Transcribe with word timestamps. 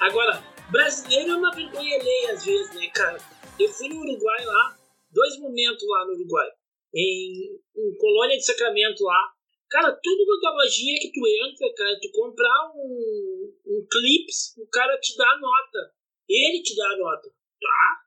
Agora, 0.00 0.42
brasileiro 0.72 1.32
é 1.32 1.36
uma 1.36 1.54
vergonha 1.54 2.00
alheia 2.00 2.32
às 2.32 2.42
vezes, 2.42 2.74
né, 2.74 2.88
cara? 2.88 3.18
Eu 3.58 3.68
fui 3.68 3.86
no 3.88 4.00
Uruguai 4.00 4.44
lá, 4.46 4.78
dois 5.12 5.38
momentos 5.38 5.86
lá 5.86 6.06
no 6.06 6.14
Uruguai. 6.14 6.48
Em, 6.94 7.60
em 7.76 7.96
Colônia 7.98 8.38
de 8.38 8.44
Sacramento 8.46 9.04
lá. 9.04 9.30
Cara, 9.68 9.92
tudo 10.02 10.24
quanto 10.24 10.46
é 10.46 10.50
lojinha 10.50 10.98
que 10.98 11.12
tu 11.12 11.20
entra, 11.44 11.74
cara, 11.74 12.00
tu 12.00 12.10
comprar 12.12 12.72
um, 12.74 13.52
um 13.66 13.86
clips, 13.88 14.56
o 14.56 14.66
cara 14.68 14.98
te 14.98 15.14
dá 15.18 15.30
a 15.30 15.38
nota. 15.38 15.92
Ele 16.26 16.62
te 16.62 16.74
dá 16.74 16.88
a 16.88 16.96
nota. 16.96 17.28
Tá? 17.60 18.00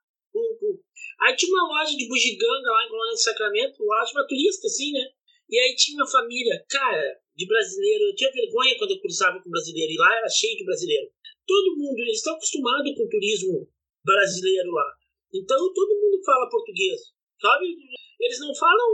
Aí 1.22 1.36
tinha 1.36 1.54
uma 1.54 1.78
loja 1.78 1.96
de 1.96 2.08
bugiganga 2.08 2.72
lá 2.72 2.86
em 2.86 2.90
Colônia 2.90 3.14
de 3.14 3.22
Sacramento, 3.22 3.84
loja 3.84 4.28
turista, 4.28 4.66
assim, 4.66 4.92
né? 4.94 5.12
E 5.48 5.60
aí 5.60 5.76
tinha 5.76 5.98
uma 5.98 6.10
família, 6.10 6.66
cara, 6.68 7.20
de 7.36 7.46
brasileiro. 7.46 8.06
Eu 8.06 8.16
tinha 8.16 8.32
vergonha 8.32 8.78
quando 8.80 8.92
eu 8.92 9.00
cruzava 9.00 9.40
com 9.40 9.50
brasileiro. 9.52 9.94
E 9.94 9.98
lá 9.98 10.18
era 10.18 10.28
cheio 10.28 10.58
de 10.58 10.66
brasileiro. 10.66 11.12
Todo 11.46 11.76
mundo, 11.78 12.00
eles 12.00 12.18
estão 12.18 12.36
acostumados 12.36 12.94
com 12.96 13.04
o 13.04 13.10
turismo 13.10 13.68
brasileiro 14.04 14.72
lá. 14.72 14.88
Então 15.34 15.58
todo 15.74 16.00
mundo 16.00 16.24
fala 16.24 16.50
português, 16.50 17.00
sabe? 17.42 17.76
Eles 18.20 18.40
não 18.40 18.54
falam 18.56 18.88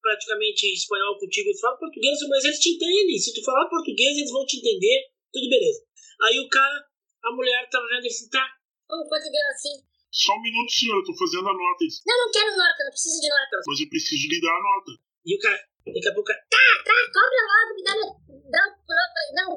praticamente 0.00 0.72
espanhol 0.72 1.18
contigo, 1.18 1.48
eles 1.48 1.60
falam 1.60 1.78
português, 1.78 2.18
mas 2.28 2.44
eles 2.44 2.58
te 2.58 2.74
entendem. 2.74 3.18
Se 3.18 3.34
tu 3.34 3.44
falar 3.44 3.68
português, 3.68 4.16
eles 4.16 4.30
vão 4.30 4.44
te 4.46 4.58
entender. 4.58 5.12
Tudo 5.32 5.48
beleza. 5.48 5.84
Aí 6.22 6.40
o 6.40 6.48
cara, 6.48 6.86
a 7.22 7.32
mulher 7.32 7.68
tava 7.70 7.86
vendo 7.88 8.06
assim, 8.06 8.28
tá. 8.30 8.46
O 8.90 9.08
português 9.08 9.44
assim. 9.54 9.84
Só 10.10 10.32
um 10.32 10.42
minuto, 10.42 10.70
senhor, 10.70 10.96
eu 10.96 11.04
tô 11.04 11.14
fazendo 11.18 11.48
a 11.48 11.52
nota. 11.52 11.84
Não, 12.06 12.18
não 12.18 12.30
quero 12.30 12.50
nota, 12.56 12.84
não 12.86 12.94
preciso 12.94 13.20
de 13.20 13.28
nota. 13.28 13.54
Mas 13.66 13.80
eu 13.80 13.88
preciso 13.88 14.28
lhe 14.28 14.40
dar 14.40 14.54
a 14.54 14.62
nota. 14.62 14.90
E 15.26 15.34
o 15.34 15.38
cara, 15.40 15.58
daqui 15.86 16.08
a 16.08 16.14
pouco, 16.14 16.30
tá, 16.30 16.64
tá, 16.86 16.94
cobra 17.10 17.40
logo, 17.50 17.74
me 17.74 17.82
dá 17.82 17.94
meu. 17.98 18.10
Dá, 18.50 18.62
não, 19.34 19.50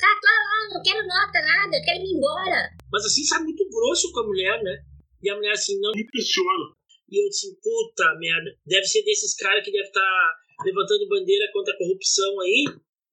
tá, 0.00 0.08
tá 0.16 0.32
lá, 0.32 0.58
não 0.72 0.82
quero 0.82 1.06
nota, 1.06 1.38
nada, 1.72 1.78
eu 1.78 1.84
quero 1.84 2.04
ir 2.04 2.12
embora. 2.12 2.70
Mas 2.92 3.06
assim, 3.06 3.24
sabe, 3.24 3.44
muito 3.44 3.68
grosso 3.70 4.12
com 4.12 4.20
a 4.20 4.26
mulher, 4.26 4.62
né? 4.62 4.84
E 5.22 5.30
a 5.30 5.36
mulher 5.36 5.52
assim, 5.52 5.80
não. 5.80 5.92
Me 5.92 6.02
impressiona. 6.02 6.76
E 7.10 7.22
eu 7.22 7.28
assim, 7.28 7.54
puta 7.62 8.14
merda. 8.18 8.50
Deve 8.66 8.84
ser 8.84 9.02
desses 9.02 9.34
caras 9.34 9.64
que 9.64 9.72
deve 9.72 9.88
estar 9.88 10.00
tá 10.00 10.64
levantando 10.64 11.08
bandeira 11.08 11.48
contra 11.52 11.72
a 11.72 11.78
corrupção 11.78 12.40
aí, 12.40 12.64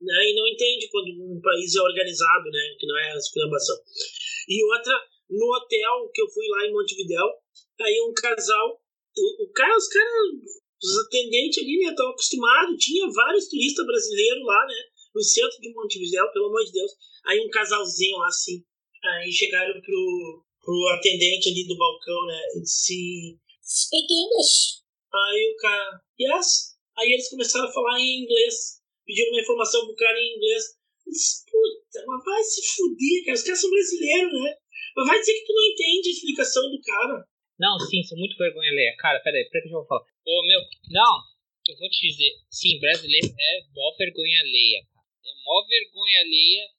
né? 0.01 0.15
E 0.29 0.35
não 0.35 0.47
entende 0.47 0.89
quando 0.91 1.07
um 1.07 1.41
país 1.41 1.75
é 1.75 1.81
organizado, 1.81 2.49
né? 2.51 2.75
Que 2.77 2.87
não 2.87 2.97
é 2.97 3.13
a 3.13 3.17
exclamação. 3.17 3.77
E 4.47 4.63
outra, 4.75 4.93
no 5.29 5.45
hotel 5.55 6.11
que 6.13 6.21
eu 6.21 6.29
fui 6.29 6.47
lá 6.49 6.65
em 6.65 6.73
Montevidéu, 6.73 7.27
aí 7.81 8.01
um 8.01 8.13
casal, 8.13 8.81
o, 9.17 9.43
o 9.45 9.51
cara, 9.53 9.75
os 9.75 9.87
caras, 9.87 10.11
os 10.81 11.05
atendentes 11.05 11.63
ali, 11.63 11.77
né, 11.79 11.89
estão 11.89 12.09
acostumados, 12.09 12.83
tinha 12.83 13.05
vários 13.11 13.47
turistas 13.47 13.85
brasileiros 13.85 14.43
lá, 14.45 14.65
né, 14.65 14.75
no 15.13 15.23
centro 15.23 15.59
de 15.61 15.73
Montevidéu, 15.73 16.31
pelo 16.31 16.47
amor 16.47 16.63
de 16.65 16.71
Deus. 16.71 16.91
Aí 17.25 17.39
um 17.39 17.49
casalzinho 17.49 18.17
lá, 18.17 18.27
assim, 18.27 18.63
aí 19.03 19.31
chegaram 19.31 19.79
pro, 19.81 20.45
pro 20.61 20.87
atendente 20.97 21.49
ali 21.49 21.67
do 21.67 21.77
balcão, 21.77 22.25
né, 22.27 22.41
e 22.55 22.61
disse... 22.61 23.39
Speak 23.61 24.07
English. 24.11 24.81
Aí 25.13 25.53
o 25.53 25.57
cara, 25.57 26.01
yes. 26.19 26.77
Aí 26.97 27.13
eles 27.13 27.29
começaram 27.29 27.69
a 27.69 27.71
falar 27.71 27.99
em 27.99 28.23
inglês, 28.23 28.81
pediram 29.05 29.31
uma 29.31 29.41
informação 29.41 29.85
pro 29.85 29.95
cara 29.95 30.19
em 30.19 30.35
inglês. 30.35 30.63
Eu 31.05 31.11
disse, 31.11 31.45
puta, 31.45 32.05
mas 32.05 32.23
vai 32.25 32.43
se 32.43 32.61
fuder, 32.75 33.25
cara, 33.25 33.37
os 33.37 33.43
caras 33.43 33.61
são 33.61 33.69
brasileiros, 33.69 34.41
né? 34.41 34.55
Mas 34.95 35.07
vai 35.07 35.19
dizer 35.19 35.33
que 35.33 35.45
tu 35.45 35.53
não 35.53 35.65
entende 35.65 36.09
a 36.09 36.11
explicação 36.11 36.63
do 36.69 36.81
cara. 36.81 37.25
Não, 37.59 37.79
sim, 37.79 38.03
sou 38.03 38.17
muito 38.17 38.37
vergonha 38.37 38.69
alheia. 38.69 38.95
Cara, 38.97 39.19
peraí, 39.19 39.47
peraí 39.49 39.67
que 39.67 39.73
eu 39.73 39.79
vou 39.79 39.87
falar. 39.87 40.01
Ô, 40.01 40.47
meu, 40.47 40.61
não, 40.91 41.13
eu 41.67 41.77
vou 41.77 41.89
te 41.89 42.07
dizer. 42.07 42.31
Sim, 42.49 42.79
brasileiro 42.79 43.27
é 43.27 43.59
mó 43.73 43.95
vergonha 43.97 44.39
alheia, 44.39 44.81
mó 45.49 45.65
vergonha 45.65 46.19
alheia. 46.21 46.69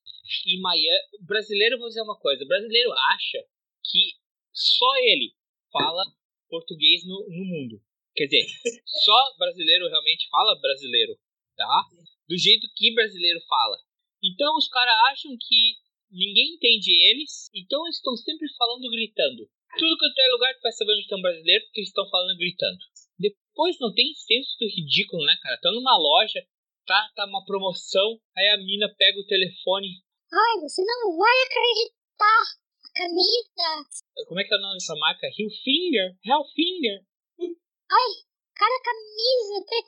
E 0.46 0.60
Miami. 0.60 1.26
Brasileiro, 1.26 1.78
vou 1.78 1.88
dizer 1.88 2.02
uma 2.02 2.16
coisa. 2.16 2.46
Brasileiro 2.46 2.92
acha 3.12 3.38
que 3.82 4.14
só 4.52 4.96
ele 4.98 5.34
fala 5.72 6.04
português 6.48 7.04
no, 7.04 7.26
no 7.28 7.44
mundo. 7.44 7.82
Quer 8.14 8.26
dizer, 8.26 8.46
só 9.04 9.36
brasileiro 9.38 9.88
realmente 9.88 10.28
fala 10.30 10.60
brasileiro, 10.60 11.18
tá? 11.56 11.82
Do 12.28 12.38
jeito 12.38 12.68
que 12.76 12.94
brasileiro 12.94 13.40
fala. 13.48 13.76
Então 14.22 14.56
os 14.56 14.68
caras 14.68 14.94
acham 15.10 15.36
que 15.40 15.74
ninguém 16.10 16.54
entende 16.54 16.90
eles, 17.10 17.50
então 17.54 17.84
eles 17.86 17.96
estão 17.96 18.16
sempre 18.16 18.48
falando 18.56 18.90
gritando. 18.90 19.48
Tudo 19.78 19.96
que 19.96 20.20
é 20.20 20.28
lugar 20.32 20.54
tu 20.54 20.62
vai 20.62 20.72
saber 20.72 20.92
onde 20.92 21.02
estão 21.02 21.22
brasileiros 21.22 21.64
porque 21.66 21.80
eles 21.80 21.90
estão 21.90 22.08
falando 22.10 22.36
gritando. 22.36 22.78
Depois 23.18 23.76
não 23.80 23.94
tem 23.94 24.12
senso 24.14 24.56
do 24.58 24.66
ridículo, 24.66 25.24
né, 25.24 25.36
cara? 25.40 25.58
Tá 25.58 25.70
numa 25.70 25.96
loja, 25.96 26.44
tá, 26.90 27.06
tá 27.14 27.24
uma 27.26 27.44
promoção, 27.46 28.18
aí 28.36 28.48
a 28.50 28.58
mina 28.58 28.92
pega 28.98 29.20
o 29.20 29.26
telefone. 29.26 30.02
Ai, 30.26 30.58
você 30.58 30.82
não 30.82 31.16
vai 31.16 31.36
acreditar! 31.46 32.42
A 32.82 32.90
camisa! 32.98 33.86
Como 34.26 34.40
é 34.40 34.44
que 34.44 34.52
é 34.52 34.56
o 34.56 34.60
nome 34.60 34.74
dessa 34.74 34.96
marca? 34.96 35.28
Hellfinger? 35.28 36.18
Hellfinger! 36.26 37.06
Ai, 37.38 38.10
cada 38.58 38.82
camisa 38.82 39.64
tem 39.70 39.86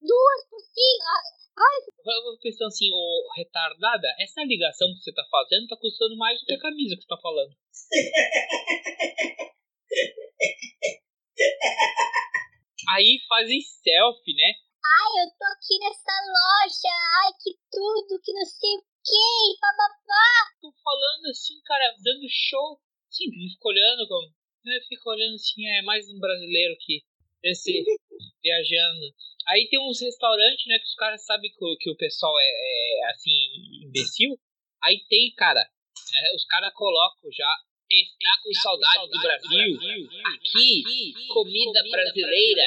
duas 0.00 0.48
por 0.48 0.60
cima. 0.64 1.12
Eu 2.06 2.38
questão 2.38 2.68
assim, 2.68 2.90
ô 2.92 3.28
retardada, 3.36 4.08
essa 4.20 4.42
ligação 4.44 4.88
que 4.94 5.00
você 5.02 5.12
tá 5.12 5.24
fazendo 5.30 5.68
tá 5.68 5.76
custando 5.76 6.16
mais 6.16 6.40
do 6.40 6.46
que 6.46 6.54
a 6.54 6.58
camisa 6.58 6.96
que 6.96 7.02
você 7.02 7.08
tá 7.08 7.18
falando. 7.20 7.54
Aí 12.88 13.18
fazem 13.28 13.60
selfie, 13.60 14.34
né? 14.34 14.65
Que 18.26 18.32
não 18.32 18.44
sei 18.44 18.74
o 18.74 18.82
que, 18.82 19.60
papapá. 19.60 20.58
Tô 20.60 20.72
falando 20.82 21.26
assim, 21.30 21.54
cara, 21.62 21.94
dando 22.02 22.26
show. 22.28 22.80
Sim, 23.08 23.30
fico 23.30 23.68
olhando 23.68 24.08
como. 24.08 24.26
Eu 24.66 24.82
fico 24.88 25.10
olhando 25.10 25.36
assim, 25.36 25.64
é 25.64 25.82
mais 25.82 26.10
um 26.10 26.18
brasileiro 26.18 26.74
que 26.80 27.04
esse 27.44 27.84
viajando. 28.42 29.14
Aí 29.46 29.68
tem 29.70 29.78
uns 29.78 30.00
restaurantes, 30.00 30.66
né, 30.66 30.76
que 30.80 30.86
os 30.86 30.96
caras 30.96 31.24
sabem 31.24 31.48
que, 31.52 31.76
que 31.78 31.90
o 31.90 31.96
pessoal 31.96 32.34
é, 32.36 32.42
é, 32.42 33.10
assim, 33.10 33.86
imbecil. 33.86 34.36
Aí 34.82 34.98
tem, 35.08 35.32
cara, 35.36 35.60
é, 35.60 36.34
os 36.34 36.44
caras 36.46 36.74
colocam 36.74 37.30
já. 37.30 37.48
Está 37.88 38.42
com 38.42 38.52
saudade 38.52 39.08
do 39.08 39.20
Brasil. 39.20 39.78
Aqui, 40.34 41.14
comida 41.32 41.80
brasileira, 41.88 42.62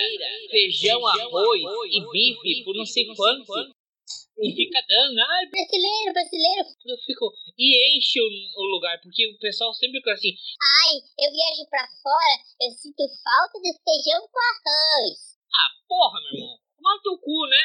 feijão, 0.50 1.06
arroz 1.06 1.62
e 1.92 2.00
bife 2.10 2.64
por 2.64 2.74
não 2.74 2.86
sei 2.86 3.06
quanto. 3.14 3.76
E 4.40 4.56
fica 4.56 4.80
dando, 4.88 5.20
ai, 5.20 5.46
brasileiro, 5.52 6.14
brasileiro. 6.16 6.64
Eu 6.64 6.98
fico, 7.04 7.28
e 7.60 7.98
enche 7.98 8.24
o, 8.24 8.28
o, 8.56 8.64
lugar, 8.72 8.96
porque 9.04 9.28
o 9.28 9.38
pessoal 9.38 9.74
sempre 9.74 10.00
fica 10.00 10.14
assim. 10.14 10.32
Ai, 10.56 10.96
eu 11.20 11.28
viajo 11.28 11.68
pra 11.68 11.84
fora, 12.00 12.36
eu 12.64 12.72
sinto 12.72 13.04
falta 13.20 13.60
de 13.60 13.76
feijão 13.84 14.24
com 14.32 14.40
arroz. 14.40 15.36
Ah, 15.52 15.72
porra, 15.84 16.24
meu 16.24 16.40
irmão. 16.40 16.56
Mata 16.80 17.10
o 17.12 17.20
cu, 17.20 17.48
né? 17.52 17.64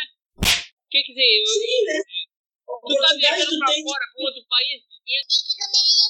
Quer 0.90 1.02
dizer, 1.06 1.22
eu. 1.22 1.46
Sim, 1.46 1.78
né? 1.86 1.98
Tu 2.66 2.94
tá 2.98 3.14
viajando 3.14 3.58
pra 3.58 3.70
tem... 3.70 3.84
fora, 3.84 4.04
pra 4.10 4.24
outro 4.26 4.42
país. 4.50 4.82
E... 4.82 5.14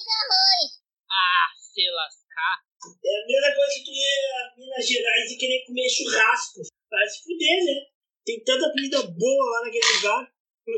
com 0.01 0.13
arroz. 0.17 0.81
Ah, 1.13 1.53
se 1.61 1.85
lascar. 1.93 2.65
É 3.05 3.21
a 3.21 3.27
mesma 3.27 3.53
coisa 3.53 3.75
que 3.77 3.85
tu 3.85 3.93
ir 3.93 4.33
a 4.33 4.57
Minas 4.57 4.89
Gerais 4.89 5.31
e 5.31 5.37
querer 5.37 5.65
comer 5.67 5.89
churrasco. 5.91 6.61
Vai 6.89 7.07
se 7.07 7.23
fuder, 7.23 7.65
né? 7.65 7.85
Tem 8.25 8.43
tanta 8.45 8.71
comida 8.73 9.03
boa 9.03 9.51
lá 9.51 9.67
naquele 9.67 9.93
lugar 9.97 10.35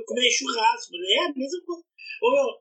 comer 0.07 0.31
churrasco. 0.31 0.95
É 0.97 1.19
a 1.27 1.33
mesma 1.33 1.61
coisa. 1.65 1.85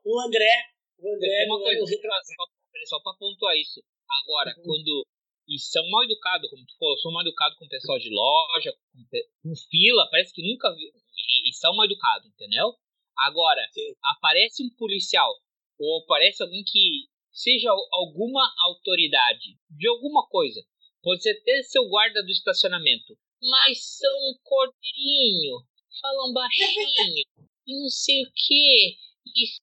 O 0.04 0.22
André. 0.22 0.54
O 1.00 1.16
André. 1.16 1.46
Uma 1.46 1.60
coisa, 1.60 1.86
só, 1.86 2.46
só 2.86 3.00
pra 3.02 3.14
pontuar 3.14 3.56
isso. 3.58 3.82
Agora, 4.24 4.54
uhum. 4.58 4.64
quando. 4.64 5.06
E 5.48 5.60
são 5.60 5.88
mal 5.92 6.04
educados, 6.04 6.50
como 6.50 6.66
tu 6.66 6.76
falou, 6.80 6.98
são 6.98 7.12
mal 7.12 7.22
educados 7.22 7.56
com 7.60 7.66
o 7.66 7.70
pessoal 7.70 8.00
de 8.00 8.10
loja, 8.10 8.74
com, 8.74 9.50
com 9.50 9.56
fila, 9.70 10.10
parece 10.10 10.34
que 10.34 10.42
nunca 10.42 10.74
viu. 10.74 10.90
E, 10.90 11.50
e 11.50 11.54
são 11.54 11.76
mal 11.76 11.86
educados, 11.86 12.26
entendeu? 12.34 12.74
Agora, 13.16 13.62
Sim. 13.72 13.94
aparece 14.18 14.64
um 14.64 14.76
policial, 14.76 15.32
ou 15.80 16.02
aparece 16.02 16.42
alguém 16.42 16.64
que 16.66 17.08
seja 17.32 17.70
alguma 17.92 18.42
autoridade 18.66 19.60
de 19.70 19.88
alguma 19.88 20.28
coisa. 20.30 20.66
Pode 21.04 21.22
ser 21.22 21.38
até 21.40 21.62
seu 21.62 21.88
guarda 21.90 22.24
do 22.24 22.32
estacionamento. 22.32 23.16
Mas 23.40 23.98
são 23.98 24.12
um 24.12 24.34
cordeirinho 24.42 25.58
falam 26.02 26.34
baixinho 26.34 27.26
e 27.68 27.80
não 27.80 27.90
sei 27.90 28.24
o 28.24 28.32
que. 28.34 28.98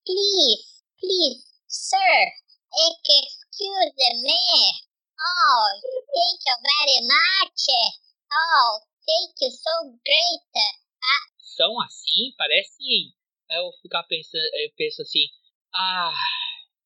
Please, 0.05 0.83
please, 0.99 1.45
sir, 1.69 2.21
excuse 2.73 3.95
me. 4.23 4.83
Oh, 5.19 5.69
thank 5.83 6.41
you 6.47 6.57
very 6.63 7.01
much. 7.07 7.63
Oh, 8.33 8.81
thank 9.07 9.33
you 9.41 9.51
so 9.51 9.71
great. 10.05 10.53
Ah. 11.03 11.25
São 11.39 11.81
assim? 11.81 12.35
Parece. 12.37 13.15
Eu 13.51 13.71
ficar 13.83 14.03
pensando, 14.05 14.43
eu 14.55 14.73
penso 14.77 15.03
assim, 15.03 15.27
ah, 15.75 16.15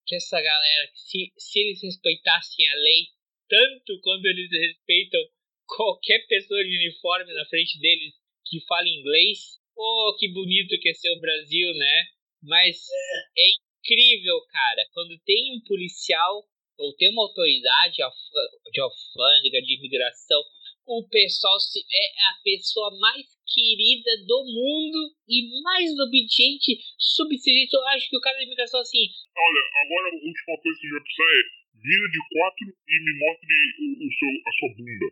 que 0.05 0.17
essa 0.17 0.41
galera, 0.41 0.91
se, 0.95 1.33
se 1.39 1.61
eles 1.61 1.81
respeitassem 1.81 2.69
a 2.69 2.75
lei 2.75 3.07
tanto 3.49 4.01
quanto 4.01 4.27
eles 4.27 4.51
respeitam 4.51 5.21
qualquer 5.67 6.27
pessoa 6.27 6.63
de 6.63 6.77
uniforme 6.77 7.33
na 7.35 7.45
frente 7.47 7.79
deles, 7.79 8.15
que 8.49 8.65
fala 8.67 8.89
inglês. 8.89 9.59
Oh, 9.77 10.17
que 10.19 10.33
bonito 10.33 10.79
que 10.81 10.89
é 10.89 10.95
ser 10.95 11.11
o 11.11 11.21
Brasil, 11.21 11.73
né? 11.75 12.05
Mas 12.43 12.77
é, 12.77 13.43
é 13.43 13.49
incrível, 13.81 14.41
cara, 14.51 14.87
quando 14.93 15.19
tem 15.25 15.57
um 15.57 15.61
policial 15.67 16.45
ou 16.79 16.95
tem 16.97 17.11
uma 17.11 17.23
autoridade 17.23 17.97
de 17.97 18.81
alfândega, 18.81 19.63
de 19.63 19.79
imigração, 19.79 20.43
o 20.87 21.07
pessoal 21.09 21.59
se, 21.59 21.81
é 21.81 22.07
a 22.31 22.35
pessoa 22.45 22.97
mais 23.01 23.27
querida 23.47 24.11
do 24.27 24.39
mundo 24.45 25.15
e 25.29 25.63
mais 25.63 25.91
obediente, 25.99 26.79
subserviente. 26.99 27.75
Eu 27.75 27.87
acho 27.89 28.09
que 28.09 28.17
o 28.17 28.21
cara 28.21 28.37
da 28.37 28.45
imigração, 28.45 28.81
assim, 28.81 29.09
Olha, 29.37 29.63
agora 29.83 30.09
a 30.09 30.15
última 30.15 30.55
coisa 30.63 30.79
que 30.79 30.87
a 30.87 30.89
gente 30.89 30.97
vai 30.97 31.03
precisar 31.03 31.27
é 31.27 31.67
vira 31.75 32.07
de 32.11 32.21
quatro 32.33 32.67
e 32.67 32.95
me 33.05 33.13
mostre 33.19 33.55
o, 33.79 34.07
o 34.07 34.11
seu, 34.15 34.31
a 34.47 34.53
sua 34.59 34.69
bunda. 34.77 35.07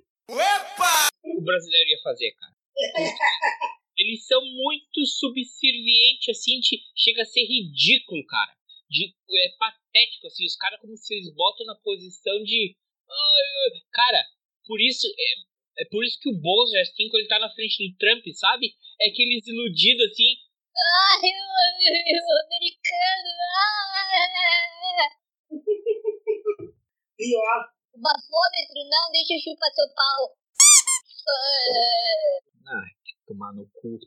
o 1.24 1.42
brasileiro 1.42 1.90
ia 1.90 2.02
fazer, 2.02 2.32
cara. 2.32 2.54
Eles 3.96 4.26
são 4.26 4.44
muito 4.44 5.06
subservientes, 5.06 6.28
assim, 6.36 6.58
de- 6.60 6.82
chega 6.96 7.22
a 7.22 7.26
ser 7.26 7.44
ridículo, 7.46 8.26
cara. 8.26 8.52
De, 8.90 9.06
é 9.14 9.48
patético, 9.56 10.26
assim, 10.26 10.44
os 10.46 10.56
caras 10.56 10.80
como 10.80 10.96
se 10.96 11.14
eles 11.14 11.32
botam 11.34 11.64
na 11.66 11.76
posição 11.76 12.42
de. 12.42 12.76
"Ai, 13.08 13.80
Cara, 13.92 14.24
por 14.66 14.80
isso. 14.80 15.06
É, 15.06 15.82
é 15.82 15.84
por 15.90 16.04
isso 16.04 16.18
que 16.20 16.28
o 16.28 16.36
Bozo 16.40 16.74
é 16.76 16.80
assim 16.82 17.08
quando 17.08 17.20
ele 17.20 17.28
tá 17.28 17.38
na 17.38 17.50
frente 17.54 17.88
do 17.88 17.96
Trump, 17.96 18.24
sabe? 18.34 18.74
É 19.00 19.08
aqueles 19.10 19.46
iludidos 19.46 20.06
assim. 20.10 20.36
Ai, 20.76 21.30
o 21.30 22.46
americano. 22.46 23.30
Ah, 23.56 25.08
Pior. 27.16 27.60
o 27.94 28.00
bafômetro, 28.00 28.80
não, 28.90 29.12
deixa 29.12 29.34
eu 29.34 29.40
chupar 29.40 29.70
seu 29.72 29.86
pau. 29.94 30.36
Tomar 33.34 33.52
no 33.52 33.64
cu. 33.74 33.98